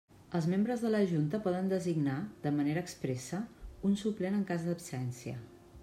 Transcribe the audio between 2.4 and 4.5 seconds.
de manera expressa, un suplent en